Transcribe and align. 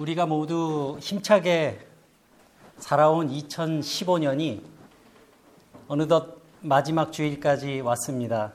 우리가 0.00 0.24
모두 0.24 0.96
힘차게 0.98 1.78
살아온 2.78 3.28
2015년이 3.28 4.62
어느덧 5.88 6.38
마지막 6.62 7.12
주일까지 7.12 7.80
왔습니다. 7.80 8.54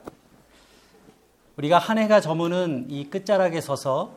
우리가 1.58 1.78
한 1.78 2.00
해가 2.00 2.20
저무는 2.20 2.88
이 2.90 3.12
끝자락에 3.12 3.62
서서 3.62 4.16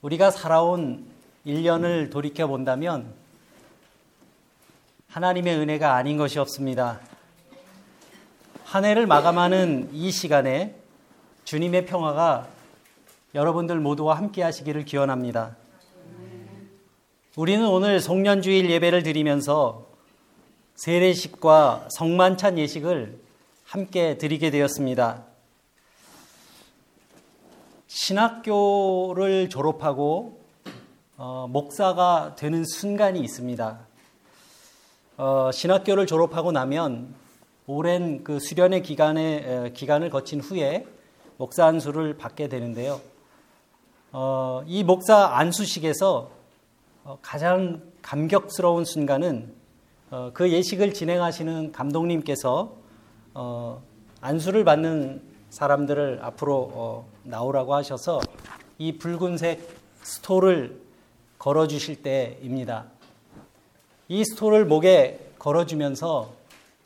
우리가 0.00 0.30
살아온 0.30 1.06
1년을 1.44 2.10
돌이켜 2.10 2.46
본다면 2.46 3.12
하나님의 5.08 5.54
은혜가 5.58 5.96
아닌 5.96 6.16
것이 6.16 6.38
없습니다. 6.38 6.98
한 8.64 8.86
해를 8.86 9.06
마감하는 9.06 9.90
이 9.92 10.10
시간에 10.10 10.76
주님의 11.44 11.84
평화가 11.84 12.48
여러분들 13.34 13.78
모두와 13.80 14.16
함께 14.16 14.42
하시기를 14.42 14.86
기원합니다. 14.86 15.56
우리는 17.36 17.68
오늘 17.68 18.00
송년주일 18.00 18.70
예배를 18.70 19.02
드리면서 19.02 19.84
세례식과 20.76 21.88
성만찬 21.90 22.56
예식을 22.56 23.20
함께 23.62 24.16
드리게 24.16 24.50
되었습니다. 24.50 25.22
신학교를 27.88 29.50
졸업하고 29.50 30.40
어, 31.18 31.46
목사가 31.50 32.34
되는 32.38 32.64
순간이 32.64 33.20
있습니다. 33.20 33.80
어, 35.18 35.50
신학교를 35.52 36.06
졸업하고 36.06 36.52
나면 36.52 37.14
오랜 37.66 38.24
그 38.24 38.40
수련의 38.40 38.82
기간에, 38.82 39.72
기간을 39.74 40.08
거친 40.08 40.40
후에 40.40 40.86
목사 41.36 41.66
안수를 41.66 42.16
받게 42.16 42.48
되는데요. 42.48 42.98
어, 44.12 44.62
이 44.66 44.82
목사 44.84 45.36
안수식에서 45.36 46.30
어, 46.30 46.35
가장 47.22 47.82
감격스러운 48.02 48.84
순간은 48.84 49.54
어, 50.10 50.30
그 50.34 50.50
예식을 50.50 50.92
진행하시는 50.92 51.72
감독님께서 51.72 52.76
어, 53.34 53.82
안수를 54.20 54.64
받는 54.64 55.22
사람들을 55.50 56.20
앞으로 56.22 56.70
어, 56.74 57.08
나오라고 57.22 57.74
하셔서 57.74 58.20
이 58.78 58.98
붉은색 58.98 59.68
스토를 60.02 60.80
걸어주실 61.38 62.02
때입니다. 62.02 62.86
이 64.08 64.24
스토를 64.24 64.64
목에 64.64 65.32
걸어주면서 65.38 66.32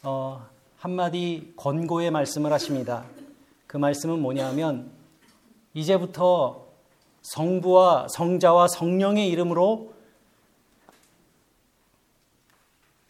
어, 0.02 0.46
한마디 0.76 1.52
권고의 1.56 2.10
말씀을 2.10 2.52
하십니다. 2.52 3.04
그 3.66 3.76
말씀은 3.76 4.20
뭐냐면 4.20 4.90
이제부터 5.74 6.66
성부와 7.22 8.08
성자와 8.08 8.68
성령의 8.68 9.28
이름으로 9.28 9.92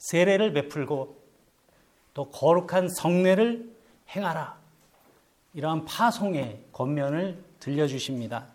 세례를 0.00 0.52
베풀고 0.52 1.16
또 2.14 2.30
거룩한 2.30 2.88
성례를 2.88 3.70
행하라. 4.16 4.58
이러한 5.54 5.84
파송의 5.84 6.64
권면을 6.72 7.42
들려주십니다. 7.60 8.46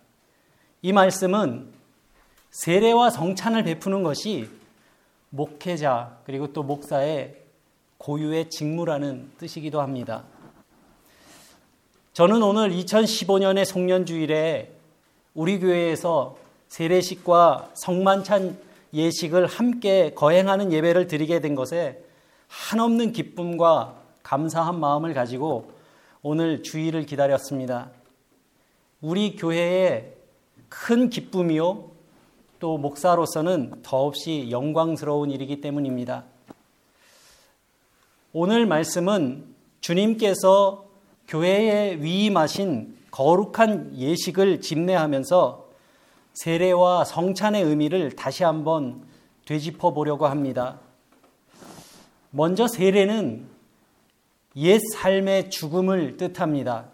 이 0.82 0.92
말씀은 0.92 1.72
세례와 2.52 3.10
성찬을 3.12 3.64
베푸는 3.64 4.04
것이 4.04 4.50
목회자 5.30 6.20
그리고 6.26 6.52
또 6.52 6.64
목사의 6.64 7.42
고유의 7.98 8.50
직무라는 8.50 9.32
뜻이기도 9.38 9.82
합니다. 9.82 10.24
저는 12.14 12.42
오늘 12.42 12.72
2015년의 12.72 13.66
송년주일에 13.66 14.72
우리 15.34 15.60
교회에서 15.60 16.38
세례식과 16.70 17.72
성만찬 17.74 18.65
예식을 18.96 19.46
함께 19.46 20.14
거행하는 20.16 20.72
예배를 20.72 21.08
드리게 21.08 21.42
된 21.42 21.54
것에 21.54 22.02
한없는 22.48 23.12
기쁨과 23.12 23.96
감사한 24.24 24.80
마음을 24.80 25.14
가지고 25.14 25.72
오늘 26.22 26.64
주일을 26.64 27.06
기다렸습니다. 27.06 27.92
우리 29.02 29.36
교회의 29.36 30.14
큰 30.70 31.10
기쁨이요. 31.10 31.92
또 32.60 32.78
목사로서는 32.78 33.82
더없이 33.84 34.48
영광스러운 34.50 35.30
일이기 35.30 35.62
때문입니다. 35.62 36.24
오늘 38.34 38.66
말씀은 38.66 39.46
주님께서 39.82 40.86
교회에 41.28 41.98
위임하신 42.02 42.98
거룩한 43.12 43.98
예식을 43.98 44.62
집례하면서 44.62 45.65
세례와 46.36 47.06
성찬의 47.06 47.64
의미를 47.64 48.12
다시 48.12 48.44
한번 48.44 49.04
되짚어 49.46 49.94
보려고 49.94 50.28
합니다. 50.28 50.80
먼저 52.30 52.68
세례는 52.68 53.48
옛 54.58 54.80
삶의 54.94 55.50
죽음을 55.50 56.18
뜻합니다. 56.18 56.86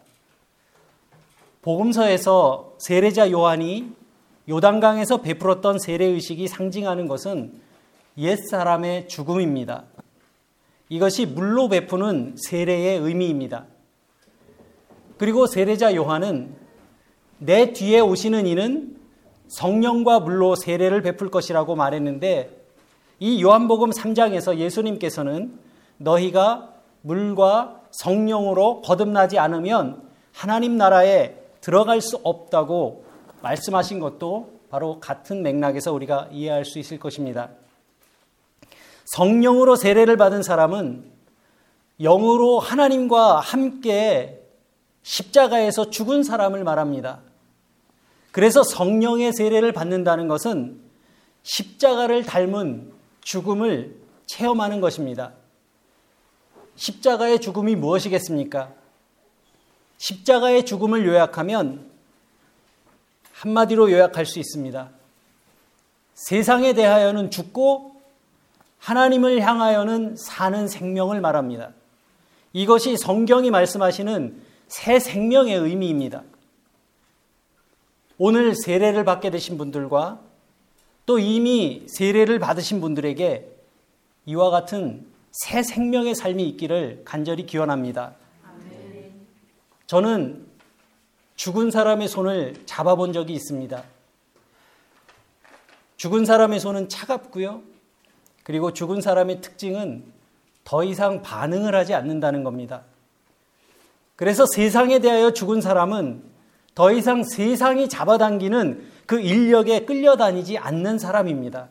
복음서에서 1.63 2.75
세례자 2.79 3.31
요한이 3.31 3.91
요단강에서 4.50 5.22
베풀었던 5.22 5.79
세례 5.79 6.06
의식이 6.06 6.47
상징하는 6.47 7.08
것은 7.08 7.59
옛 8.18 8.38
사람의 8.50 9.08
죽음입니다. 9.08 9.85
이것이 10.90 11.25
물로 11.25 11.68
베푸는 11.69 12.35
세례의 12.38 13.00
의미입니다. 13.00 13.66
그리고 15.18 15.47
세례자 15.47 15.96
요한은 15.96 16.56
내 17.40 17.73
뒤에 17.73 18.00
오시는 18.00 18.46
이는 18.46 19.00
성령과 19.51 20.22
물로 20.22 20.56
세례를 20.56 21.01
베풀 21.01 21.29
것이라고 21.29 21.75
말했는데 21.75 22.57
이 23.19 23.44
요한복음 23.44 23.91
3장에서 23.91 24.57
예수님께서는 24.57 25.59
너희가 25.97 26.73
물과 27.01 27.81
성령으로 27.91 28.81
거듭나지 28.81 29.40
않으면 29.40 30.01
하나님 30.34 30.78
나라에 30.78 31.35
들어갈 31.59 32.01
수 32.01 32.19
없다고 32.23 33.03
말씀하신 33.41 34.00
것도 34.00 34.61
바로 34.69 35.00
같은 35.00 35.44
맥락에서 35.44 35.91
우리가 35.91 36.29
이해할 36.31 36.63
수 36.63 36.79
있을 36.79 36.97
것입니다. 36.97 37.50
성령으로 39.06 39.75
세례를 39.75 40.16
받은 40.16 40.44
사람은 40.44 41.11
영으로 42.00 42.59
하나님과 42.59 43.40
함께 43.41 44.41
십자가에서 45.03 45.90
죽은 45.90 46.23
사람을 46.23 46.63
말합니다. 46.63 47.19
그래서 48.31 48.63
성령의 48.63 49.33
세례를 49.33 49.73
받는다는 49.73 50.27
것은 50.27 50.79
십자가를 51.43 52.23
닮은 52.23 52.91
죽음을 53.21 53.95
체험하는 54.25 54.79
것입니다. 54.81 55.33
십자가의 56.75 57.41
죽음이 57.41 57.75
무엇이겠습니까? 57.75 58.71
십자가의 59.97 60.65
죽음을 60.65 61.05
요약하면 61.05 61.91
한마디로 63.33 63.91
요약할 63.91 64.25
수 64.25 64.39
있습니다. 64.39 64.89
세상에 66.13 66.73
대하여는 66.73 67.31
죽고 67.31 68.01
하나님을 68.79 69.41
향하여는 69.41 70.15
사는 70.17 70.67
생명을 70.67 71.21
말합니다. 71.21 71.71
이것이 72.53 72.97
성경이 72.97 73.51
말씀하시는 73.51 74.41
새 74.67 74.99
생명의 74.99 75.55
의미입니다. 75.55 76.23
오늘 78.23 78.53
세례를 78.53 79.03
받게 79.03 79.31
되신 79.31 79.57
분들과 79.57 80.21
또 81.07 81.17
이미 81.17 81.83
세례를 81.87 82.37
받으신 82.37 82.79
분들에게 82.79 83.51
이와 84.27 84.51
같은 84.51 85.07
새 85.31 85.63
생명의 85.63 86.13
삶이 86.13 86.47
있기를 86.49 87.01
간절히 87.03 87.47
기원합니다. 87.47 88.13
저는 89.87 90.45
죽은 91.35 91.71
사람의 91.71 92.07
손을 92.07 92.61
잡아본 92.67 93.11
적이 93.11 93.33
있습니다. 93.33 93.83
죽은 95.97 96.23
사람의 96.23 96.59
손은 96.59 96.90
차갑고요. 96.90 97.63
그리고 98.43 98.72
죽은 98.72 99.01
사람의 99.01 99.41
특징은 99.41 100.03
더 100.63 100.84
이상 100.84 101.23
반응을 101.23 101.73
하지 101.73 101.96
않는다는 101.96 102.43
겁니다. 102.43 102.84
그래서 104.16 104.46
세상에 104.46 104.99
대하여 104.99 105.34
죽은 105.34 105.59
사람은 105.59 106.30
더 106.76 106.91
이상 106.91 107.23
세상이 107.23 107.90
잡아당기는 107.90 108.90
그 109.06 109.20
인력에 109.20 109.85
끌려다니지 109.85 110.58
않는 110.58 111.00
사람입니다. 111.00 111.70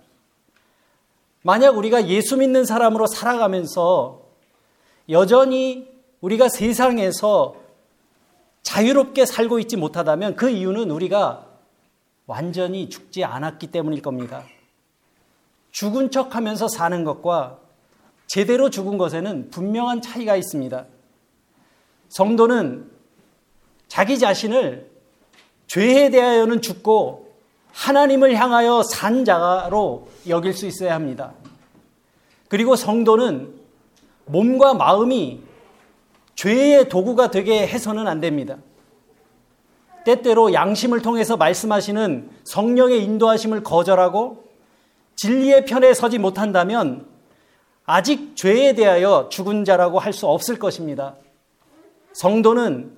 만약 1.42 1.76
우리가 1.76 2.08
예수 2.08 2.36
믿는 2.36 2.64
사람으로 2.64 3.06
살아가면서 3.06 4.22
여전히 5.08 5.90
우리가 6.20 6.48
세상에서 6.48 7.56
자유롭게 8.62 9.24
살고 9.24 9.58
있지 9.60 9.76
못하다면 9.76 10.36
그 10.36 10.50
이유는 10.50 10.90
우리가 10.90 11.46
완전히 12.26 12.88
죽지 12.88 13.24
않았기 13.24 13.68
때문일 13.68 14.02
겁니다. 14.02 14.44
죽은 15.72 16.10
척 16.10 16.36
하면서 16.36 16.68
사는 16.68 17.04
것과 17.04 17.58
제대로 18.26 18.70
죽은 18.70 18.98
것에는 18.98 19.50
분명한 19.50 20.02
차이가 20.02 20.36
있습니다. 20.36 20.84
성도는 22.10 22.90
자기 23.88 24.18
자신을 24.18 24.89
죄에 25.70 26.10
대하여는 26.10 26.62
죽고 26.62 27.28
하나님을 27.72 28.34
향하여 28.34 28.82
산 28.82 29.24
자로 29.24 30.08
여길 30.28 30.52
수 30.52 30.66
있어야 30.66 30.94
합니다. 30.96 31.32
그리고 32.48 32.74
성도는 32.74 33.54
몸과 34.26 34.74
마음이 34.74 35.40
죄의 36.34 36.88
도구가 36.88 37.30
되게 37.30 37.68
해서는 37.68 38.08
안 38.08 38.20
됩니다. 38.20 38.56
때때로 40.04 40.52
양심을 40.52 41.02
통해서 41.02 41.36
말씀하시는 41.36 42.30
성령의 42.42 43.04
인도하심을 43.04 43.62
거절하고 43.62 44.42
진리의 45.14 45.66
편에 45.66 45.94
서지 45.94 46.18
못한다면 46.18 47.06
아직 47.84 48.34
죄에 48.34 48.74
대하여 48.74 49.28
죽은 49.30 49.64
자라고 49.64 50.00
할 50.00 50.12
수 50.12 50.26
없을 50.26 50.58
것입니다. 50.58 51.14
성도는 52.12 52.92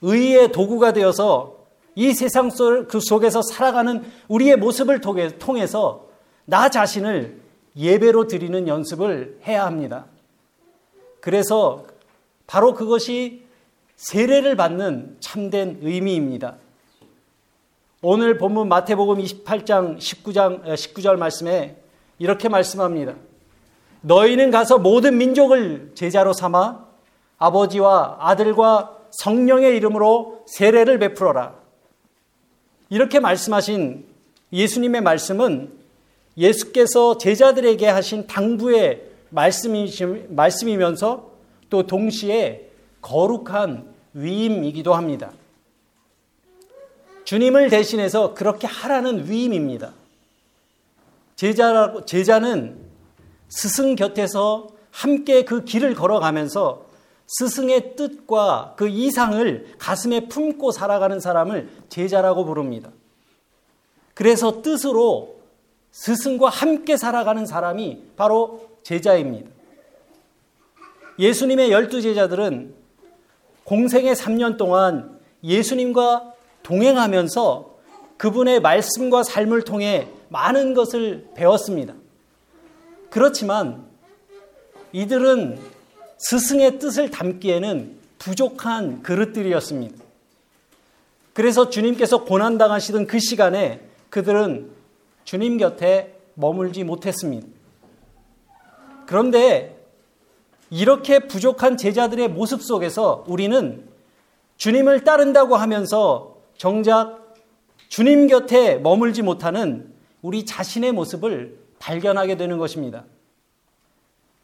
의의 0.00 0.52
도구가 0.52 0.94
되어서 0.94 1.57
이 1.98 2.14
세상 2.14 2.48
그 2.86 3.00
속에서 3.00 3.42
살아가는 3.42 4.04
우리의 4.28 4.54
모습을 4.54 5.00
통해서 5.00 6.06
나 6.44 6.68
자신을 6.68 7.40
예배로 7.76 8.28
드리는 8.28 8.68
연습을 8.68 9.40
해야 9.44 9.66
합니다. 9.66 10.06
그래서 11.20 11.86
바로 12.46 12.74
그것이 12.74 13.44
세례를 13.96 14.54
받는 14.54 15.16
참된 15.18 15.80
의미입니다. 15.82 16.58
오늘 18.00 18.38
본문 18.38 18.68
마태복음 18.68 19.18
28장 19.18 19.98
19장 19.98 20.62
19절 20.66 21.16
말씀에 21.16 21.82
이렇게 22.20 22.48
말씀합니다. 22.48 23.14
너희는 24.02 24.52
가서 24.52 24.78
모든 24.78 25.18
민족을 25.18 25.90
제자로 25.96 26.32
삼아 26.32 26.86
아버지와 27.38 28.18
아들과 28.20 28.96
성령의 29.10 29.76
이름으로 29.76 30.44
세례를 30.46 31.00
베풀어라. 31.00 31.57
이렇게 32.90 33.20
말씀하신 33.20 34.04
예수님의 34.52 35.02
말씀은 35.02 35.72
예수께서 36.36 37.18
제자들에게 37.18 37.86
하신 37.86 38.26
당부의 38.26 39.02
말씀이면서 40.30 41.30
또 41.68 41.86
동시에 41.86 42.70
거룩한 43.02 43.92
위임이기도 44.14 44.94
합니다. 44.94 45.32
주님을 47.24 47.68
대신해서 47.68 48.32
그렇게 48.32 48.66
하라는 48.66 49.30
위임입니다. 49.30 49.92
제자, 51.36 51.94
제자는 52.06 52.78
스승 53.48 53.96
곁에서 53.96 54.68
함께 54.90 55.44
그 55.44 55.64
길을 55.64 55.94
걸어가면서 55.94 56.87
스승의 57.28 57.94
뜻과 57.96 58.74
그 58.76 58.88
이상을 58.88 59.74
가슴에 59.78 60.28
품고 60.28 60.72
살아가는 60.72 61.20
사람을 61.20 61.68
제자라고 61.88 62.44
부릅니다. 62.44 62.90
그래서 64.14 64.62
뜻으로 64.62 65.36
스승과 65.90 66.48
함께 66.48 66.96
살아가는 66.96 67.44
사람이 67.44 68.02
바로 68.16 68.68
제자입니다. 68.82 69.50
예수님의 71.18 71.70
열두 71.70 72.00
제자들은 72.00 72.74
공생의 73.64 74.14
3년 74.14 74.56
동안 74.56 75.18
예수님과 75.44 76.32
동행하면서 76.62 77.76
그분의 78.16 78.60
말씀과 78.60 79.22
삶을 79.22 79.62
통해 79.62 80.08
많은 80.28 80.74
것을 80.74 81.28
배웠습니다. 81.34 81.94
그렇지만 83.10 83.86
이들은 84.92 85.58
스승의 86.18 86.78
뜻을 86.78 87.10
담기에는 87.10 87.96
부족한 88.18 89.02
그릇들이었습니다. 89.02 90.04
그래서 91.32 91.70
주님께서 91.70 92.24
고난당하시던 92.24 93.06
그 93.06 93.20
시간에 93.20 93.80
그들은 94.10 94.70
주님 95.24 95.56
곁에 95.56 96.18
머물지 96.34 96.84
못했습니다. 96.84 97.46
그런데 99.06 99.78
이렇게 100.70 101.20
부족한 101.20 101.76
제자들의 101.76 102.28
모습 102.28 102.62
속에서 102.62 103.24
우리는 103.26 103.88
주님을 104.56 105.04
따른다고 105.04 105.56
하면서 105.56 106.36
정작 106.56 107.34
주님 107.88 108.26
곁에 108.26 108.76
머물지 108.76 109.22
못하는 109.22 109.92
우리 110.20 110.44
자신의 110.44 110.92
모습을 110.92 111.58
발견하게 111.78 112.36
되는 112.36 112.58
것입니다. 112.58 113.04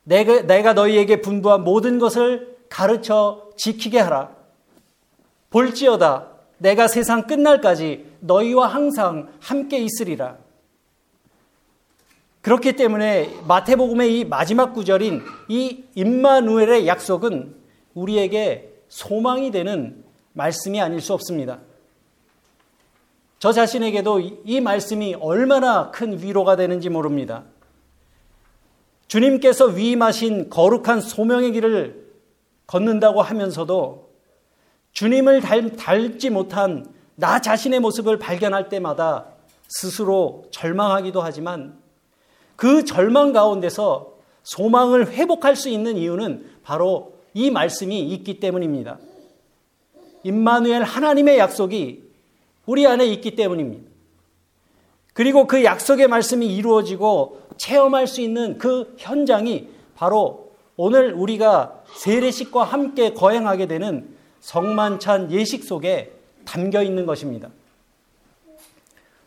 내가, 0.05 0.43
내가 0.43 0.73
너희에게 0.75 1.21
분부한 1.21 1.65
모든 1.65 1.99
것을 1.99 2.57
가르쳐 2.69 3.51
지키게 3.57 3.99
하라. 3.99 4.31
볼지어다. 5.51 6.29
내가 6.59 6.89
세상 6.89 7.27
끝날까지 7.27 8.07
너희와 8.21 8.69
항상 8.69 9.29
함께 9.41 9.79
있으리라. 9.79 10.37
그렇기 12.43 12.75
때문에 12.75 13.31
마태복음의 13.47 14.19
이 14.19 14.25
마지막 14.25 14.75
구절인 14.75 15.23
이 15.49 15.85
임마누엘의 15.95 16.87
약속은 16.87 17.55
우리에게 17.95 18.71
소망이 18.89 19.51
되는 19.51 20.05
말씀이 20.35 20.81
아닐 20.81 21.01
수 21.01 21.15
없습니다. 21.15 21.61
저 23.39 23.53
자신에게도 23.53 24.21
이 24.45 24.61
말씀이 24.61 25.15
얼마나 25.21 25.91
큰 25.91 26.21
위로가 26.21 26.57
되는지 26.57 26.91
모릅니다. 26.91 27.45
주님께서 29.09 29.67
위임하신 29.67 30.51
거룩한 30.51 31.01
소명의 31.01 31.53
길을 31.53 32.05
걷는다고 32.67 33.23
하면서도 33.23 34.11
주님을 34.93 35.41
닮, 35.41 36.19
지 36.19 36.31
못한 36.31 36.87
나 37.17 37.41
자신의 37.41 37.81
모습을 37.81 38.19
발견할 38.19 38.69
때마다 38.69 39.27
스스로 39.69 40.47
절망하기도 40.51 41.21
하지만 41.21 41.79
그 42.57 42.85
절망 42.85 43.33
가운데서 43.33 44.15
소망을 44.43 45.11
회복할 45.11 45.57
수 45.57 45.69
있는 45.69 45.97
이유는 45.97 46.51
바로 46.63 47.15
이 47.35 47.51
말씀이 47.51 48.01
있기 48.01 48.41
때문입니다. 48.41 48.99
임마누엘 50.23 50.83
하나님의 50.83 51.39
약속이 51.39 52.05
우리 52.67 52.87
안에 52.87 53.07
있기 53.07 53.37
때문입니다. 53.37 53.91
그리고 55.13 55.47
그 55.47 55.63
약속의 55.65 56.09
말씀이 56.09 56.47
이루어지고 56.47 57.43
체험할 57.57 58.07
수 58.07 58.21
있는 58.21 58.59
그 58.59 58.95
현장이 58.99 59.69
바로 59.95 60.53
오늘 60.77 61.13
우리가 61.13 61.83
세례식과 61.97 62.65
함께 62.65 63.13
거행하게 63.13 63.67
되는 63.67 64.15
성만찬 64.41 65.31
예식 65.31 65.65
속에 65.65 66.13
담겨 66.45 66.83
있는 66.83 67.07
것입니다. 67.07 67.51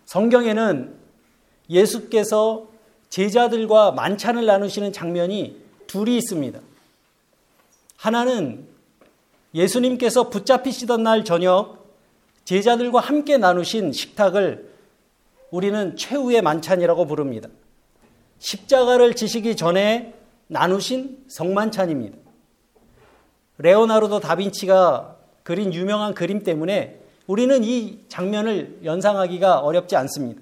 성경에는 0.05 0.95
예수께서 1.69 2.67
제자들과 3.09 3.91
만찬을 3.91 4.45
나누시는 4.45 4.93
장면이 4.93 5.61
둘이 5.87 6.17
있습니다. 6.17 6.59
하나는 7.97 8.67
예수님께서 9.53 10.29
붙잡히시던 10.29 11.03
날 11.03 11.23
저녁 11.23 11.87
제자들과 12.45 12.99
함께 12.99 13.37
나누신 13.37 13.91
식탁을 13.91 14.71
우리는 15.51 15.95
최후의 15.95 16.41
만찬이라고 16.41 17.05
부릅니다. 17.05 17.49
십자가를 18.39 19.15
지시기 19.15 19.55
전에 19.55 20.13
나누신 20.47 21.25
성만찬입니다. 21.27 22.17
레오나르도 23.59 24.19
다빈치가 24.19 25.15
그린 25.43 25.73
유명한 25.73 26.13
그림 26.13 26.43
때문에 26.43 26.99
우리는 27.25 27.63
이 27.63 27.99
장면을 28.07 28.79
연상하기가 28.83 29.59
어렵지 29.59 29.95
않습니다. 29.95 30.41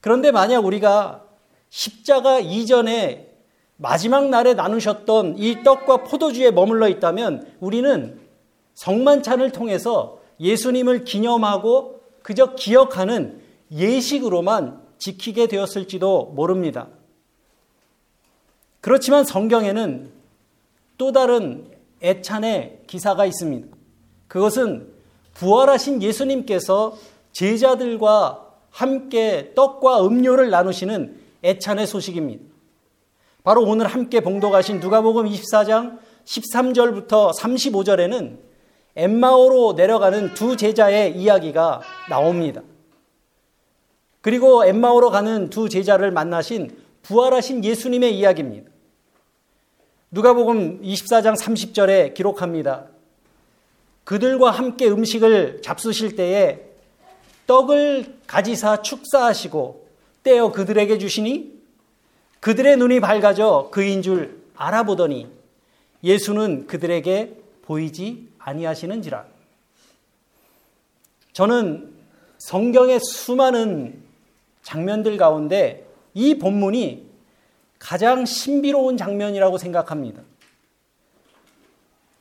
그런데 0.00 0.30
만약 0.30 0.64
우리가 0.64 1.24
십자가 1.70 2.38
이전에 2.40 3.30
마지막 3.76 4.28
날에 4.28 4.54
나누셨던 4.54 5.38
이 5.38 5.62
떡과 5.62 6.04
포도주에 6.04 6.50
머물러 6.50 6.88
있다면 6.88 7.56
우리는 7.60 8.20
성만찬을 8.74 9.50
통해서 9.52 10.20
예수님을 10.40 11.04
기념하고 11.04 12.00
그저 12.22 12.54
기억하는 12.54 13.40
예식으로만 13.72 14.83
지키게 15.04 15.48
되었을지도 15.48 16.32
모릅니다. 16.34 16.88
그렇지만 18.80 19.24
성경에는 19.24 20.10
또 20.96 21.12
다른 21.12 21.70
애찬의 22.02 22.84
기사가 22.86 23.26
있습니다. 23.26 23.68
그것은 24.28 24.88
부활하신 25.34 26.02
예수님께서 26.02 26.96
제자들과 27.32 28.50
함께 28.70 29.52
떡과 29.54 30.06
음료를 30.06 30.48
나누시는 30.48 31.20
애찬의 31.44 31.86
소식입니다. 31.86 32.42
바로 33.42 33.62
오늘 33.62 33.86
함께 33.86 34.20
봉독하신 34.20 34.80
누가복음 34.80 35.26
24장 35.26 35.98
13절부터 36.24 37.38
35절에는 37.38 38.38
엠마오로 38.96 39.74
내려가는 39.74 40.32
두 40.32 40.56
제자의 40.56 41.14
이야기가 41.14 41.82
나옵니다. 42.08 42.62
그리고 44.24 44.64
엠마오로 44.64 45.10
가는 45.10 45.50
두 45.50 45.68
제자를 45.68 46.10
만나신 46.10 46.74
부활하신 47.02 47.62
예수님의 47.62 48.16
이야기입니다. 48.16 48.70
누가복음 50.10 50.80
24장 50.80 51.38
30절에 51.38 52.14
기록합니다. 52.14 52.86
그들과 54.04 54.50
함께 54.50 54.88
음식을 54.88 55.60
잡수실 55.60 56.16
때에 56.16 56.62
떡을 57.46 58.14
가지사 58.26 58.80
축사하시고 58.80 59.88
떼어 60.22 60.52
그들에게 60.52 60.96
주시니 60.96 61.60
그들의 62.40 62.78
눈이 62.78 63.00
밝아져 63.00 63.68
그인 63.70 64.00
줄 64.00 64.40
알아보더니 64.56 65.28
예수는 66.02 66.66
그들에게 66.66 67.36
보이지 67.60 68.30
아니하시는지라. 68.38 69.26
저는 71.34 71.92
성경의 72.38 73.00
수많은 73.00 74.03
장면들 74.64 75.16
가운데 75.16 75.86
이 76.14 76.38
본문이 76.38 77.06
가장 77.78 78.24
신비로운 78.24 78.96
장면이라고 78.96 79.58
생각합니다. 79.58 80.22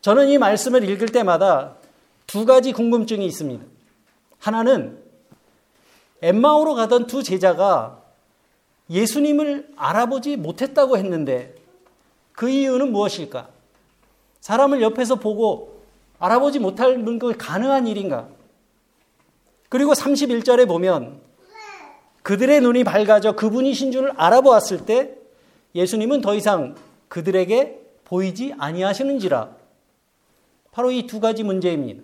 저는 0.02 0.28
이 0.28 0.38
말씀을 0.38 0.88
읽을 0.88 1.08
때마다 1.08 1.76
두 2.28 2.46
가지 2.46 2.74
궁금증이 2.74 3.26
있습니다. 3.26 3.64
하나는 4.40 5.02
엠마오로 6.22 6.76
가던 6.76 7.08
두 7.08 7.24
제자가 7.24 8.02
예수님을 8.90 9.72
알아보지 9.78 10.36
못했다고 10.36 10.98
했는데 10.98 11.56
그 12.34 12.50
이유는 12.50 12.92
무엇일까? 12.92 13.48
사람을 14.42 14.82
옆에서 14.82 15.16
보고 15.16 15.82
알아보지 16.20 16.60
못하는 16.60 17.20
것 17.20 17.38
가능한 17.38 17.88
일인가? 17.88 18.28
그리고 19.70 19.94
31절에 19.94 20.68
보면 20.68 21.22
그들의 22.24 22.62
눈이 22.62 22.84
밝아져 22.84 23.34
그분이신 23.36 23.92
줄 23.92 24.12
알아보았을 24.16 24.86
때 24.86 25.16
예수님은 25.76 26.22
더 26.22 26.36
이상 26.36 26.76
그들에게 27.10 27.80
보이지 28.06 28.56
아니하시는지라. 28.58 29.56
바로 30.72 30.92
이 30.92 31.06
두 31.06 31.20
가지 31.20 31.44
문제입니다. 31.44 32.02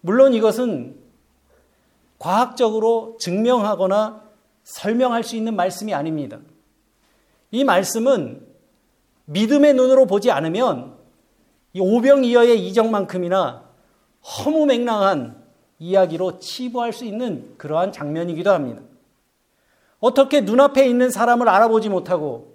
물론 0.00 0.34
이것은 0.34 0.96
과학적으로 2.18 3.16
증명하거나 3.20 4.22
설명할 4.64 5.22
수 5.22 5.36
있는 5.36 5.54
말씀이 5.54 5.94
아닙니다. 5.94 6.38
이 7.50 7.64
말씀은 7.64 8.46
믿음의 9.26 9.74
눈으로 9.74 10.06
보지 10.06 10.30
않으면 10.30 10.96
이 11.72 11.80
오병이어의 11.80 12.66
이정만큼이나 12.66 13.64
허무맹랑한 14.22 15.45
이야기로 15.78 16.38
치부할 16.38 16.92
수 16.92 17.04
있는 17.04 17.54
그러한 17.58 17.92
장면이기도 17.92 18.50
합니다. 18.50 18.82
어떻게 20.00 20.40
눈앞에 20.40 20.86
있는 20.86 21.10
사람을 21.10 21.48
알아보지 21.48 21.88
못하고 21.88 22.54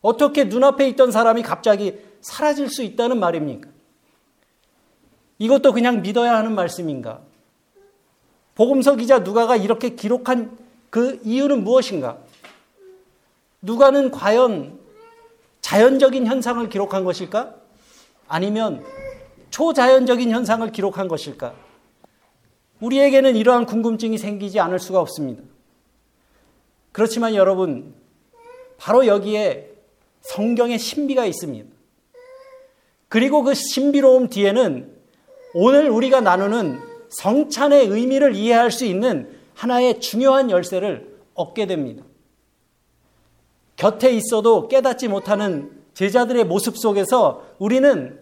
어떻게 0.00 0.44
눈앞에 0.44 0.88
있던 0.90 1.10
사람이 1.10 1.42
갑자기 1.42 1.98
사라질 2.20 2.68
수 2.68 2.82
있다는 2.82 3.18
말입니까? 3.18 3.68
이것도 5.38 5.72
그냥 5.72 6.02
믿어야 6.02 6.36
하는 6.36 6.54
말씀인가? 6.54 7.20
복음서 8.54 8.96
기자 8.96 9.20
누가가 9.20 9.54
이렇게 9.54 9.90
기록한 9.90 10.58
그 10.90 11.20
이유는 11.24 11.62
무엇인가? 11.62 12.18
누가는 13.62 14.10
과연 14.10 14.78
자연적인 15.60 16.26
현상을 16.26 16.68
기록한 16.68 17.04
것일까? 17.04 17.54
아니면 18.26 18.84
초자연적인 19.50 20.30
현상을 20.30 20.70
기록한 20.72 21.08
것일까? 21.08 21.54
우리에게는 22.80 23.36
이러한 23.36 23.66
궁금증이 23.66 24.18
생기지 24.18 24.60
않을 24.60 24.78
수가 24.78 25.00
없습니다. 25.00 25.42
그렇지만 26.92 27.34
여러분, 27.34 27.94
바로 28.76 29.06
여기에 29.06 29.70
성경의 30.20 30.78
신비가 30.78 31.26
있습니다. 31.26 31.68
그리고 33.08 33.42
그 33.42 33.54
신비로움 33.54 34.28
뒤에는 34.28 34.92
오늘 35.54 35.88
우리가 35.90 36.20
나누는 36.20 36.80
성찬의 37.10 37.86
의미를 37.86 38.34
이해할 38.34 38.70
수 38.70 38.84
있는 38.84 39.34
하나의 39.54 40.00
중요한 40.00 40.50
열쇠를 40.50 41.18
얻게 41.34 41.66
됩니다. 41.66 42.04
곁에 43.76 44.10
있어도 44.10 44.68
깨닫지 44.68 45.08
못하는 45.08 45.70
제자들의 45.94 46.44
모습 46.44 46.76
속에서 46.76 47.44
우리는 47.58 48.20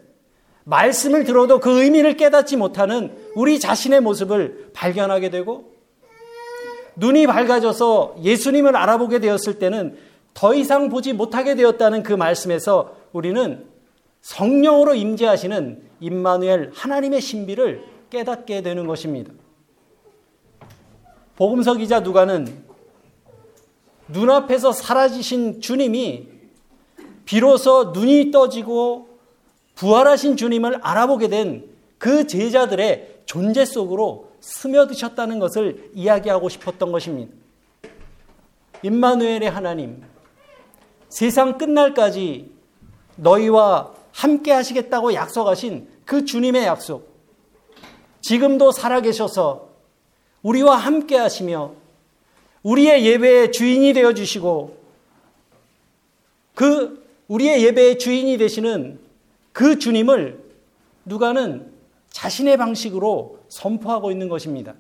말씀을 0.67 1.23
들어도 1.23 1.61
그 1.61 1.83
의미를 1.83 2.17
깨닫지 2.17 2.57
못하는 2.57 3.17
우리 3.37 3.61
자신의 3.61 4.01
모습을 4.01 4.71
발견하게 4.75 5.31
되고 5.31 5.73
눈이 6.97 7.29
밝아져서 7.29 8.17
예수님을 8.23 8.75
알아보게 8.77 9.21
되었을 9.21 9.61
때는 9.61 9.97
더 10.35 10.55
이상 10.55 10.89
보지 10.89 11.13
못하게 11.13 11.55
되었다는 11.55 12.03
그 12.03 12.13
말씀에서 12.13 12.97
우리는 13.13 13.65
성령으로 14.23 14.97
임재하시는 14.97 15.83
임마누엘 16.01 16.73
하나님의 16.75 17.21
신비를 17.21 17.85
깨닫게 18.11 18.63
되는 18.63 18.89
것입니다. 18.89 19.33
복음서 21.37 21.75
기자 21.75 22.01
누가는 22.01 22.65
눈앞에서 24.09 24.73
사라지신 24.73 25.61
주님이 25.61 26.29
비로소 27.25 27.93
눈이 27.95 28.33
떠지고 28.33 29.06
부활하신 29.77 30.37
주님을 30.37 30.81
알아보게 30.83 31.29
된 31.29 31.77
그 31.99 32.27
제자들의 32.27 33.21
존재 33.27 33.65
속으로 33.65 34.33
스며드셨다는 34.41 35.39
것을 35.39 35.91
이야기하고 35.95 36.49
싶었던 36.49 36.93
것입니다. 36.93 37.33
임마누엘의 38.83 39.51
하나님, 39.51 40.03
세상 41.09 41.59
끝날까지 41.59 42.53
너희와 43.17 43.95
함께 44.13 44.53
하시겠다고 44.53 45.15
약속하신 45.15 45.89
그 46.05 46.25
주님의 46.25 46.65
약속. 46.65 47.17
지금도 48.21 48.73
살아계셔서 48.73 49.69
우리와 50.43 50.77
함께 50.77 51.17
하시며 51.17 51.73
우리의 52.63 53.05
예배의 53.07 53.53
주인이 53.53 53.93
되어 53.93 54.13
주시고 54.13 54.77
그 56.55 57.05
우리의 57.29 57.65
예배의 57.65 57.99
주인이 57.99 58.37
되시는 58.39 59.06
그 59.57 59.79
주님을 59.79 60.39
누가는 61.07 61.73
자신의 62.11 62.59
방식으로 62.59 63.39
선포하고 63.49 64.11
있는 64.11 64.29
것입니다. 64.29 64.75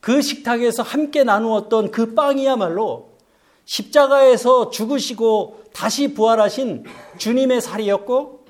그 0.00 0.20
식탁에서 0.20 0.82
함께 0.82 1.24
나누었던 1.24 1.92
그 1.92 2.12
빵이야말로 2.12 3.16
십자가에서 3.64 4.68
죽으시고 4.68 5.64
다시 5.72 6.12
부활하신 6.12 6.84
주님의 7.16 7.62
살이었고 7.62 8.44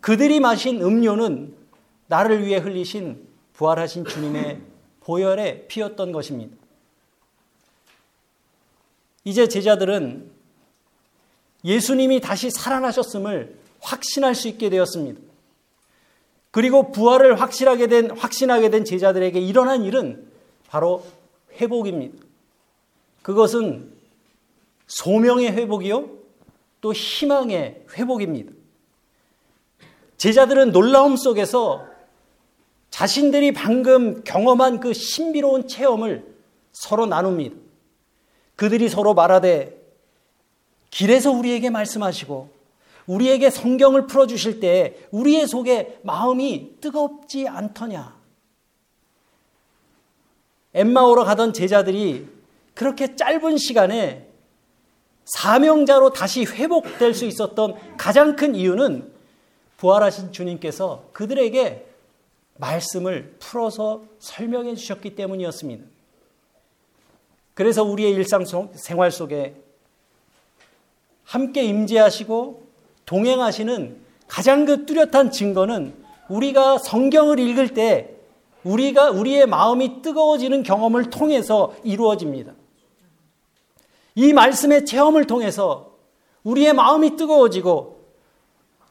그들이 0.00 0.40
마신 0.40 0.82
음료는 0.82 1.54
나를 2.08 2.44
위해 2.44 2.58
흘리신 2.58 3.28
부활하신 3.52 4.06
주님의 4.06 4.60
보혈에 5.02 5.68
피었던 5.68 6.10
것입니다. 6.10 6.56
이제 9.22 9.46
제자들은 9.46 10.32
예수님이 11.64 12.20
다시 12.20 12.50
살아나셨음을 12.50 13.59
확신할 13.80 14.34
수 14.34 14.48
있게 14.48 14.70
되었습니다. 14.70 15.20
그리고 16.50 16.90
부활을 16.90 17.40
확실하게 17.40 17.86
된, 17.86 18.10
확신하게 18.10 18.70
된 18.70 18.84
제자들에게 18.84 19.38
일어난 19.38 19.84
일은 19.84 20.28
바로 20.68 21.04
회복입니다. 21.60 22.18
그것은 23.22 23.92
소명의 24.86 25.52
회복이요, 25.52 26.08
또 26.80 26.92
희망의 26.92 27.84
회복입니다. 27.94 28.52
제자들은 30.16 30.72
놀라움 30.72 31.16
속에서 31.16 31.86
자신들이 32.90 33.52
방금 33.52 34.24
경험한 34.24 34.80
그 34.80 34.92
신비로운 34.92 35.68
체험을 35.68 36.26
서로 36.72 37.06
나눕니다. 37.06 37.56
그들이 38.56 38.88
서로 38.88 39.14
말하되 39.14 39.80
길에서 40.90 41.30
우리에게 41.30 41.70
말씀하시고 41.70 42.50
우리에게 43.10 43.50
성경을 43.50 44.06
풀어주실 44.06 44.60
때 44.60 44.94
우리의 45.10 45.48
속에 45.48 45.98
마음이 46.04 46.76
뜨겁지 46.80 47.48
않더냐. 47.48 48.16
엠마오로 50.74 51.24
가던 51.24 51.52
제자들이 51.52 52.28
그렇게 52.72 53.16
짧은 53.16 53.58
시간에 53.58 54.28
사명자로 55.24 56.10
다시 56.10 56.44
회복될 56.44 57.12
수 57.14 57.24
있었던 57.24 57.96
가장 57.96 58.36
큰 58.36 58.54
이유는 58.54 59.12
부활하신 59.78 60.30
주님께서 60.30 61.08
그들에게 61.12 61.86
말씀을 62.58 63.34
풀어서 63.40 64.04
설명해 64.20 64.76
주셨기 64.76 65.16
때문이었습니다. 65.16 65.84
그래서 67.54 67.82
우리의 67.82 68.12
일상 68.12 68.44
생활 68.74 69.10
속에 69.10 69.56
함께 71.24 71.64
임재하시고 71.64 72.69
동행하시는 73.10 73.96
가장 74.28 74.64
그 74.64 74.86
뚜렷한 74.86 75.32
증거는 75.32 75.92
우리가 76.28 76.78
성경을 76.78 77.40
읽을 77.40 77.74
때 77.74 78.14
우리가 78.62 79.10
우리의 79.10 79.46
마음이 79.46 80.00
뜨거워지는 80.00 80.62
경험을 80.62 81.10
통해서 81.10 81.74
이루어집니다. 81.82 82.52
이 84.14 84.32
말씀의 84.32 84.86
체험을 84.86 85.26
통해서 85.26 85.96
우리의 86.44 86.72
마음이 86.72 87.16
뜨거워지고 87.16 88.00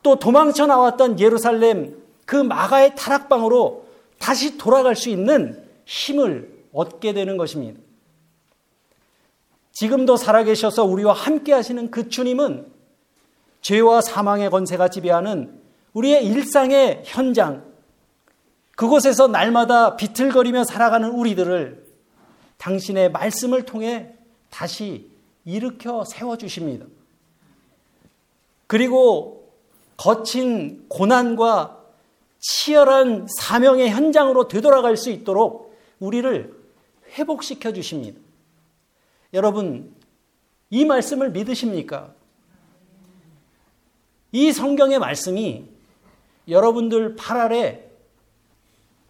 또 0.03 0.15
도망쳐 0.17 0.65
나왔던 0.65 1.21
예루살렘 1.21 1.95
그 2.25 2.35
마가의 2.35 2.95
타락방으로 2.97 3.85
다시 4.17 4.57
돌아갈 4.57 4.97
수 4.97 5.07
있는 5.09 5.63
힘을 5.85 6.65
얻게 6.73 7.13
되는 7.13 7.37
것입니다. 7.37 7.79
지금도 9.71 10.17
살아계셔서 10.17 10.83
우리와 10.83 11.13
함께 11.13 11.53
하시는 11.53 11.89
그 11.89 12.09
주님은 12.09 12.78
죄와 13.61 14.01
사망의 14.01 14.49
권세가 14.49 14.89
지배하는 14.89 15.59
우리의 15.93 16.25
일상의 16.25 17.01
현장, 17.05 17.69
그곳에서 18.75 19.27
날마다 19.27 19.97
비틀거리며 19.97 20.63
살아가는 20.63 21.09
우리들을 21.09 21.85
당신의 22.57 23.11
말씀을 23.11 23.63
통해 23.63 24.13
다시 24.49 25.09
일으켜 25.45 26.05
세워주십니다. 26.05 26.85
그리고 28.67 29.51
거친 29.97 30.85
고난과 30.87 31.77
치열한 32.39 33.27
사명의 33.37 33.89
현장으로 33.89 34.47
되돌아갈 34.47 34.95
수 34.95 35.09
있도록 35.09 35.77
우리를 35.99 36.55
회복시켜 37.17 37.73
주십니다. 37.73 38.19
여러분, 39.33 39.93
이 40.69 40.85
말씀을 40.85 41.31
믿으십니까? 41.31 42.13
이 44.31 44.51
성경의 44.51 44.99
말씀이 44.99 45.65
여러분들 46.47 47.15
팔 47.15 47.37
아래 47.37 47.83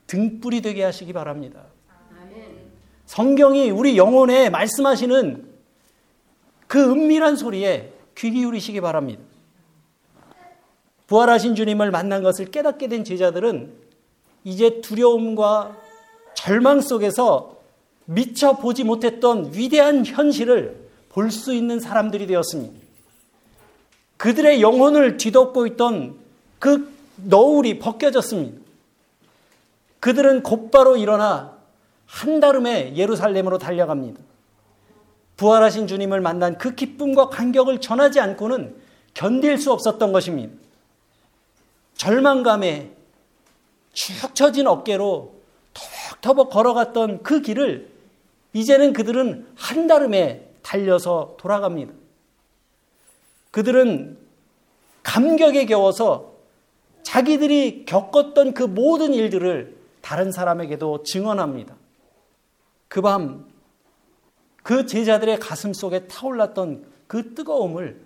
등불이 0.07 0.61
되게 0.61 0.83
하시기 0.83 1.13
바랍니다. 1.13 1.65
성경이 3.05 3.71
우리 3.71 3.97
영혼에 3.97 4.49
말씀하시는 4.49 5.49
그 6.67 6.91
은밀한 6.91 7.35
소리에 7.35 7.93
귀 8.15 8.31
기울이시기 8.31 8.81
바랍니다. 8.81 9.23
부활하신 11.07 11.55
주님을 11.55 11.89
만난 11.89 12.21
것을 12.21 12.51
깨닫게 12.51 12.87
된 12.87 13.03
제자들은 13.03 13.73
이제 14.43 14.79
두려움과 14.81 15.75
절망 16.35 16.81
속에서 16.81 17.57
미처 18.05 18.57
보지 18.57 18.83
못했던 18.83 19.51
위대한 19.53 20.05
현실을 20.05 20.89
볼 21.09 21.31
수 21.31 21.53
있는 21.53 21.79
사람들이 21.79 22.27
되었습니다. 22.27 22.88
그들의 24.19 24.61
영혼을 24.61 25.15
뒤덮고 25.15 25.65
있던 25.67 26.19
그 26.59 26.93
너울이 27.15 27.79
벗겨졌습니다. 27.79 28.59
그들은 30.01 30.43
곧바로 30.43 30.97
일어나 30.97 31.57
한달음에 32.05 32.95
예루살렘으로 32.97 33.57
달려갑니다. 33.57 34.19
부활하신 35.37 35.87
주님을 35.87 36.19
만난 36.19 36.57
그 36.57 36.75
기쁨과 36.75 37.29
감격을 37.29 37.79
전하지 37.79 38.19
않고는 38.19 38.75
견딜 39.13 39.57
수 39.57 39.71
없었던 39.71 40.11
것입니다. 40.11 40.53
절망감에 41.95 42.91
축 43.93 44.35
처진 44.35 44.67
어깨로 44.67 45.33
터벅터벅 45.73 46.49
걸어갔던 46.49 47.23
그 47.23 47.41
길을 47.41 47.89
이제는 48.51 48.91
그들은 48.91 49.47
한달음에 49.55 50.49
달려서 50.61 51.37
돌아갑니다. 51.39 51.98
그들은 53.51 54.17
감격에 55.03 55.65
겨워서 55.65 56.33
자기들이 57.03 57.85
겪었던 57.85 58.53
그 58.53 58.63
모든 58.63 59.13
일들을 59.13 59.77
다른 60.01 60.31
사람에게도 60.31 61.03
증언합니다. 61.03 61.75
그 62.87 63.01
밤, 63.01 63.47
그 64.63 64.85
제자들의 64.85 65.39
가슴 65.39 65.73
속에 65.73 66.07
타올랐던 66.07 66.85
그 67.07 67.33
뜨거움을 67.33 67.99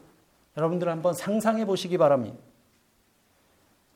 여러분들 0.55 0.87
한번 0.87 1.13
상상해 1.13 1.65
보시기 1.65 1.97
바랍니다. 1.97 2.37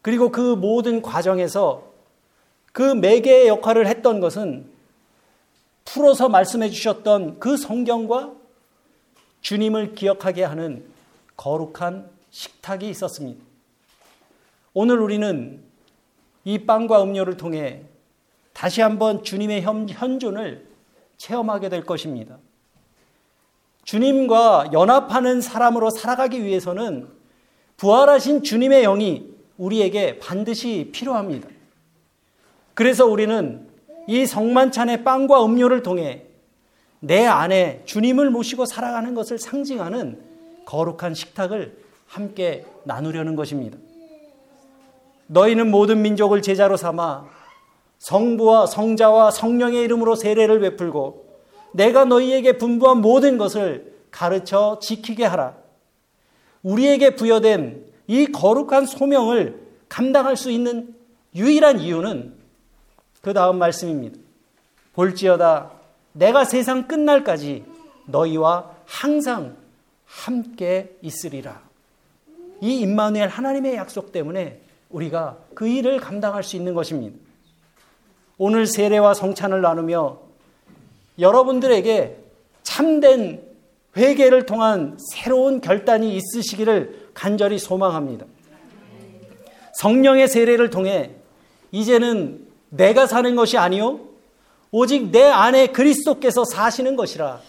그리고 0.02 0.32
그 0.32 0.56
모든 0.56 1.02
과정에서 1.02 1.84
그 2.72 2.82
매개의 2.82 3.48
역할을 3.48 3.88
했던 3.88 4.20
것은 4.20 4.70
풀어서 5.86 6.30
말씀해 6.30 6.70
주셨던 6.70 7.40
그 7.40 7.58
성경과 7.58 8.34
주님을 9.42 9.96
기억하게 9.96 10.44
하는 10.44 10.86
거룩한 11.38 12.10
식탁이 12.32 12.90
있었습니다. 12.90 13.44
오늘 14.74 15.00
우리는 15.00 15.64
이 16.44 16.66
빵과 16.66 17.04
음료를 17.04 17.38
통해 17.38 17.84
다시 18.54 18.82
한번 18.82 19.24
주님의 19.24 19.62
현존을 19.62 20.68
체험하게 21.18 21.70
될 21.70 21.84
것입니다. 21.84 22.38
주님과 23.84 24.72
연합하는 24.74 25.40
사람으로 25.40 25.90
살아가기 25.90 26.44
위해서는 26.44 27.08
부활하신 27.78 28.44
주님의 28.44 28.84
영이 28.84 29.34
우리에게 29.58 30.20
반드시 30.20 30.90
필요합니다. 30.92 31.48
그래서 32.74 33.06
우리는 33.06 33.68
이 34.08 34.26
성만찬의 34.26 35.04
빵과 35.04 35.46
음료를 35.46 35.84
통해 35.84 36.26
내 37.00 37.26
안에 37.26 37.84
주님을 37.86 38.30
모시고 38.30 38.66
살아가는 38.66 39.14
것을 39.14 39.38
상징하는 39.38 40.27
거룩한 40.68 41.14
식탁을 41.14 41.78
함께 42.08 42.66
나누려는 42.84 43.38
것입니다. 43.38 43.78
너희는 45.28 45.72
모든 45.72 46.02
민족을 46.02 46.42
제자로 46.42 46.76
삼아 46.76 47.26
성부와 48.00 48.68
성자와 48.68 49.32
성령의 49.32 49.84
이름으로 49.84 50.16
세례를 50.16 50.60
베풀고 50.60 51.26
내가 51.72 52.06
너희에게 52.06 52.58
분부한 52.58 53.00
모든 53.00 53.38
것을 53.38 53.94
가르쳐 54.12 54.80
지키게 54.82 55.26
하라. 55.26 55.56
우리에게 56.64 57.16
부여된 57.16 57.86
이 58.08 58.26
거룩한 58.28 58.86
소명을 58.86 59.68
감당할 59.88 60.36
수 60.36 60.52
있는 60.52 60.94
유일한 61.34 61.80
이유는 61.80 62.34
그 63.22 63.34
다음 63.34 63.58
말씀입니다. 63.58 64.20
볼지어다 64.94 65.72
내가 66.12 66.44
세상 66.44 66.88
끝날까지 66.88 67.64
너희와 68.08 68.72
항상 68.86 69.56
함께 70.08 70.98
있으리라. 71.02 71.62
이 72.62 72.80
임마누엘 72.80 73.28
하나님의 73.28 73.76
약속 73.76 74.12
때문에 74.12 74.62
우리가 74.90 75.38
그 75.54 75.68
일을 75.68 76.00
감당할 76.00 76.44
수 76.44 76.56
있는 76.56 76.74
것입니다. 76.74 77.18
오늘 78.38 78.66
세례와 78.66 79.14
성찬을 79.14 79.62
나누며 79.62 80.20
여러분들에게 81.20 82.18
참된 82.64 83.44
회개를 83.96 84.46
통한 84.46 84.98
새로운 85.14 85.60
결단이 85.60 86.16
있으시기를 86.16 87.10
간절히 87.14 87.58
소망합니다. 87.58 88.26
성령의 89.74 90.28
세례를 90.28 90.70
통해 90.70 91.12
이제는 91.72 92.48
내가 92.70 93.08
사는 93.08 93.36
것이 93.36 93.58
아니요 93.58 94.00
오직 94.72 95.12
내 95.12 95.24
안에 95.24 95.68
그리스도께서 95.68 96.46
사시는 96.46 96.96
것이라 96.96 97.40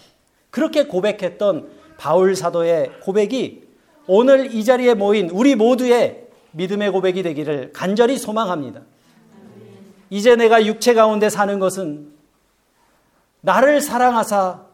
그렇게 0.49 0.85
고백했던 0.85 1.69
바울 1.99 2.33
사도의 2.33 3.01
고백이 3.01 3.67
오늘 4.07 4.55
이 4.55 4.63
자리에 4.63 4.93
모인 4.93 5.29
우리 5.29 5.55
모두의 5.55 6.27
믿음의 6.51 6.91
고백이 6.91 7.21
되기를 7.21 7.73
간절히 7.73 8.17
소망합니다. 8.17 8.81
이제 10.09 10.35
내가 10.37 10.65
육체 10.65 10.93
가운데 10.93 11.29
사는 11.29 11.59
것은 11.59 12.11
나를 13.41 13.81
사랑하사 13.81 14.65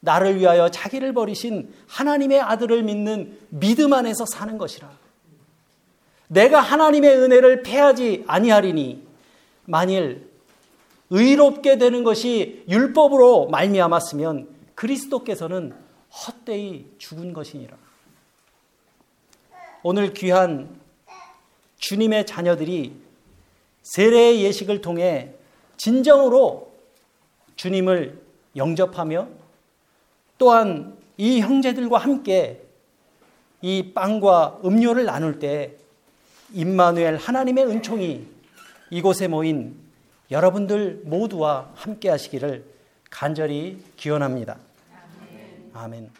나를 0.00 0.40
위하여 0.40 0.70
자기를 0.70 1.12
버리신 1.12 1.72
하나님의 1.86 2.40
아들을 2.40 2.82
믿는 2.82 3.38
믿음 3.50 3.92
안에서 3.92 4.24
사는 4.26 4.56
것이라. 4.56 4.90
내가 6.28 6.60
하나님의 6.60 7.18
은혜를 7.18 7.62
패하지 7.62 8.24
아니하리니 8.26 9.06
만일 9.66 10.30
의롭게 11.10 11.76
되는 11.76 12.04
것이 12.04 12.64
율법으로 12.68 13.48
말미암았으면 13.48 14.48
그리스도께서는 14.74 15.83
헛되이 16.14 16.94
죽은 16.98 17.32
것이니라. 17.32 17.76
오늘 19.82 20.14
귀한 20.14 20.80
주님의 21.78 22.26
자녀들이 22.26 22.96
세례의 23.82 24.42
예식을 24.44 24.80
통해 24.80 25.34
진정으로 25.76 26.72
주님을 27.56 28.22
영접하며 28.56 29.28
또한 30.38 30.96
이 31.16 31.40
형제들과 31.40 31.98
함께 31.98 32.64
이 33.60 33.92
빵과 33.92 34.60
음료를 34.64 35.04
나눌 35.04 35.38
때 35.38 35.76
임마누엘 36.52 37.16
하나님의 37.16 37.66
은총이 37.66 38.26
이곳에 38.90 39.28
모인 39.28 39.76
여러분들 40.30 41.02
모두와 41.04 41.70
함께 41.74 42.08
하시기를 42.08 42.64
간절히 43.10 43.82
기원합니다. 43.96 44.58
아멘. 45.74 46.10